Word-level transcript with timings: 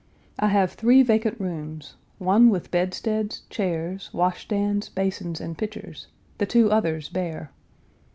I 0.39 0.47
have 0.47 0.73
three 0.73 1.03
vacant 1.03 1.39
rooms; 1.39 1.95
one 2.17 2.49
with 2.49 2.71
bedsteads, 2.71 3.43
chairs, 3.51 4.09
washstands, 4.11 4.89
basins, 4.89 5.39
and 5.39 5.55
pitchers; 5.55 6.07
the 6.39 6.47
two 6.47 6.71
others 6.71 7.07
bare. 7.07 7.51